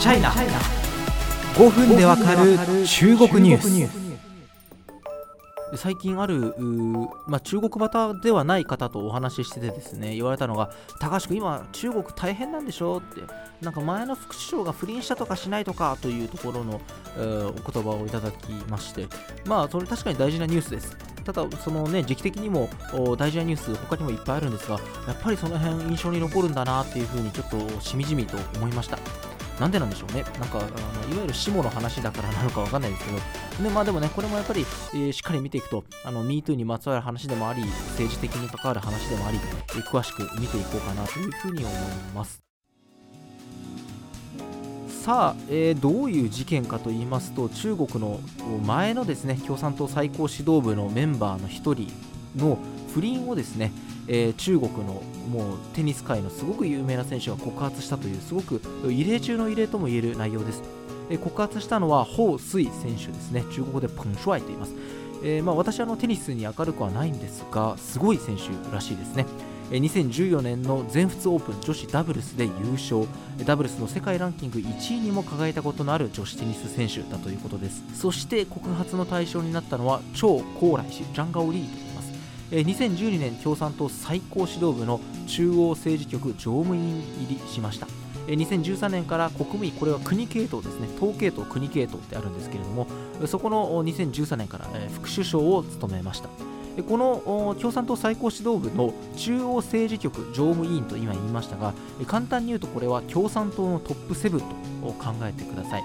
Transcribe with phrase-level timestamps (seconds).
[0.00, 2.56] チャイナ5分でわかる
[2.86, 4.00] 中国ニュース。
[5.76, 6.54] 最近ある、
[7.28, 12.98] まあ、中国バではない方とお話ししててですね言われたのが高橋君今中国大変なんでしょ？
[12.98, 13.20] って。
[13.62, 16.80] なんか前の副首相が不倫したとかしないとかというところの、
[17.18, 19.06] えー、お言葉をいただきまして。
[19.44, 20.96] まあそれ確かに大事なニュースです。
[21.24, 22.70] ただそのね時期的にも
[23.18, 28.98] 大事なニュース他にもいっぱいあるんですがやっぱりその辺印象に残るんだなっていうふうにちょっとしみじみと思いました。
[29.60, 30.22] なんでなんでしょうね。
[30.22, 33.18] なんか、あのいわゆる下の話だからなのかわかんないですけど、
[33.62, 41.76] でまあ、でもね、これもやっぱり、えー、しっかり見ていくと、あの MeToo にまつわる話でもあり、政治的に関わる話でもあり、えー、詳しく見ていこうかなというふうに思い
[42.14, 42.42] ます。
[44.88, 48.20] さあ、えー、どういう事件かと言いますと中国の
[48.66, 51.90] 前のですね共産党最高指導部のメンバーの1人
[52.36, 52.58] の
[52.92, 53.72] 不倫をですね、
[54.12, 60.64] えー、中国のもうテニス界のすごく有名な選手が告発したというすごく異例中の異例とも言える内容です、
[61.10, 63.44] えー、告発したのは彭帥選手ですね。
[63.52, 64.74] 中国語でプンシュワイと言います、
[65.22, 68.42] えー、まあ、私はのテニスに明るくはないんですがすごい選手
[68.74, 69.26] らしいですね。
[69.70, 73.06] 2014年の全仏オープン女子ダブルスで優勝。
[73.46, 77.84] ダブルスの世界ランキング1位にも輝いたことのある女子テニス選手だということです。
[77.94, 81.89] そして告発の対象になったのは張高麗氏ジャンガオリー
[82.50, 87.86] 2012年共産党最高指導部の中央政治局常務委員入りしました。
[88.26, 90.88] 2013年から国務委これは国系統ですね。
[90.98, 92.86] 党系統国系統ってあるんですけれども
[93.26, 96.28] そこの2013年から副首相を務めました。
[96.88, 101.74] この共産党最高指導部の中央政治局常務委員と今言いましたが
[102.06, 104.46] 簡単に言うとこれは共産党のトップ7と
[104.92, 105.82] 考えてください。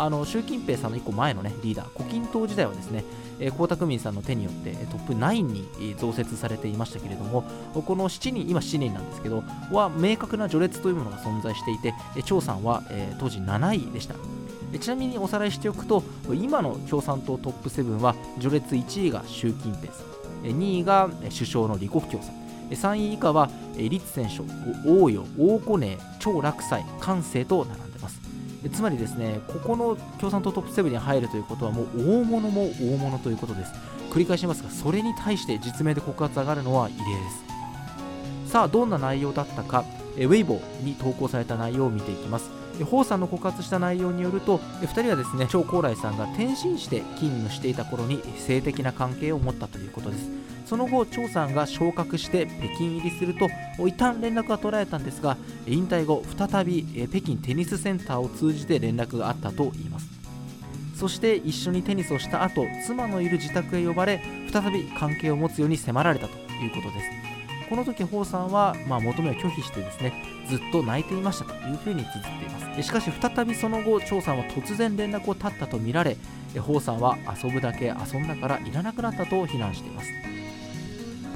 [0.00, 3.04] あの習近平さんの1個前の、ね、リーダー、胡錦涛時代はですね、
[3.38, 12.82] 江沢民さんの手によってトップ9に増設されていましたけれども、この7人、今7人なんですけど、は明確な序列というものが存在していて、張さんは、
[13.18, 14.14] 当時7位でした。
[14.78, 16.02] ちなみにおさらいしておくと、
[16.32, 22.34] 今の共産党トップ7は、序列1位が習近平さん、2位が首相の李克強さん、
[22.70, 24.44] 3位以下は、立選書、
[24.86, 28.19] 王陽、王古寧、張楽斎、関西と並んでます
[28.68, 33.72] つまりですねここの共産党トップ7に入るということはもう大物も大物ということです。
[34.10, 38.52] 繰り返しますがそれに対して実名で告発上がるのは異例です。
[38.52, 39.84] さあどんな内容だったか。
[40.16, 42.50] ウェイボーに投稿された内容を見ていきます。
[42.84, 50.30] ホウさんの告発した内容によると2人はですね張高麗さんが転身して勤務していた頃に性的な関係を持ったということです。
[50.66, 53.48] その後張さんが昇格して北京入りすると
[53.86, 60.06] 一旦連絡が取られたんですが引退後再び北京テニスセンターを通じて連絡があったといいます。
[60.94, 64.22] そして一緒にテニスをした後妻のいる自宅へ呼ばれ
[64.52, 67.29] 再び関係を持つように迫られたということです。
[67.70, 70.12] この時ホウさんは、まあ、求めを拒否してですね
[70.48, 76.16] ずっと泣いていましたというふうに綴っていますしかし再びその後張さんは突然連絡を絶ったとみられ
[76.60, 80.10] ホウさんは遊ぶだけ遊んだからいらなくなったと非難しています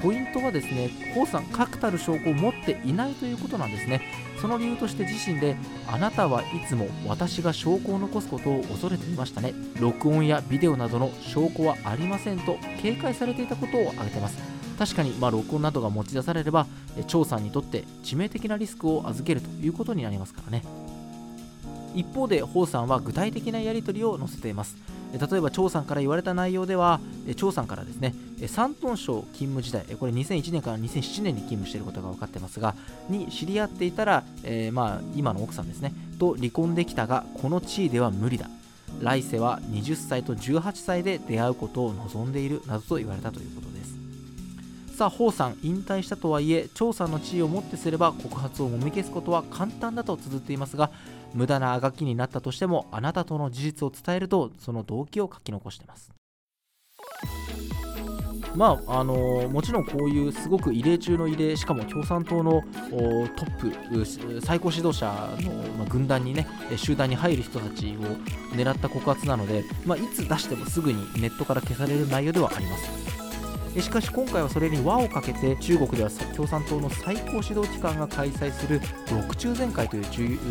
[0.05, 4.03] ポイントはですね、コさん、確たる証拠を持っていないということなんですね。
[4.39, 5.57] その理由として自身で、
[5.89, 9.55] あなたはいつも私が証拠を残すことを恐れていましたね。
[9.81, 14.54] 録音やビデオなどの証拠はありませんと警戒されていたことを挙げています。
[14.79, 16.67] 確かに、まあ、録音などが持ち出されれば、
[17.07, 20.65] 張さんにとって致命的なリスクを預けるということになりますからね。
[21.95, 24.77] 一方で、ホウさんは具体的なやり取りを載せています。
[25.19, 27.01] 例えば張さんから言われた内容では
[27.37, 28.15] 張さんからですね
[28.49, 32.75] 山東省勤務時代これ2001年から2007年に勤務していることが分かってますが
[33.09, 38.49] に知り合っていたら、えー、まあ今の奥さんですねと離婚できたがこの地位では無理だ
[39.01, 43.74] 来世は20歳と18歳で出会うことを望んでいるなどと言われたということです
[44.95, 50.91] さあ、ホウさん、引退したとはいえ、張さんの地位をもってすれば告発をもみ消すことは簡単だと綴っていますが、
[51.35, 56.13] 無駄なあがきになったとしてもあなたとの事実を伝えるとその動機を書き残してます。
[58.55, 62.63] まああのー、もちろんこういうすごく異例中の異例しかも共産党の
[63.35, 65.07] トップ最高指導者
[65.41, 68.01] の、まあ、軍団にね集団に入る人たちを
[68.55, 73.24] 狙った告発なので、まあ、いつ出してもすぐにネットから消される内容ではあります
[73.81, 80.05] しかし今回はそれに輪をかけて中国では共産党の最高指導機関が開催する6中全会という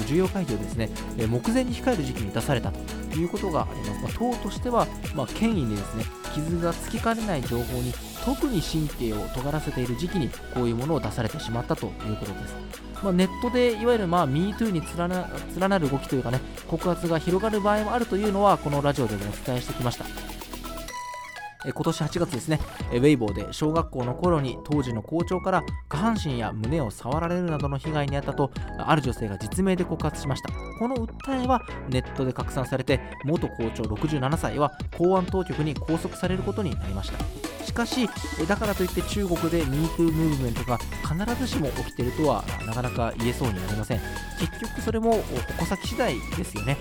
[0.05, 2.79] 重要会議をですね目前に控える時期に出されたと
[3.17, 6.03] いうことがあります、まあ、党としては、まあ、権威にですね
[6.33, 7.93] 傷がつきかねない情報に
[8.25, 12.55] 特に神経を尖らせている時期にこういうものを出されてしまったということです。
[13.03, 15.29] まあ、ネットでいわゆるまあ MeToo に連な
[15.59, 20.32] 連なる動きというかね告発が広がる場合もあるというのはこのラジオでもお伝えしてきました。
[21.65, 22.59] 今年8月ですね、
[22.91, 30.49] ウェイボーで小学校の頃に当時の校長から下半身や胸を触られるなどの被害に遭ったとある女性が実名で告発しました。
[30.77, 37.19] この訴えはネットで拡散されて元校長67歳は公安当局に拘束されることになりました。
[37.63, 38.09] しかし
[38.47, 44.01] だからといって中国で MeToo ムーブメントが必ずしも起きているとはなかなか言えそうになりません。
[44.39, 45.23] 結局それも
[45.57, 46.77] 矛先次第ですよね。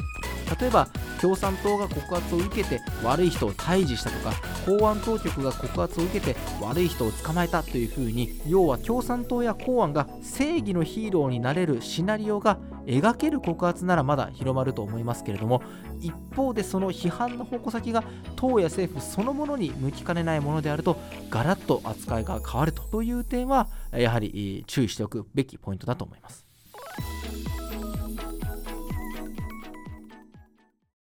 [0.60, 0.88] 例えば
[1.22, 4.32] 共産党が告発を受けて悪い人を退治したとか
[4.66, 15.62] 公安当局が告発を受けて悪い人を捕まえたというふうに要は共産党や公安が正義のヒーローになれるシナリオが描ける告発ならまだ広まると思いますけれども
[16.00, 18.02] 一方でその批判の矛先が
[18.34, 20.96] 党や政府そのものに向きかねないものであると
[21.30, 26.51] ガラッと扱いが変わるという点はやはり注意しておくべきポイントだと思います。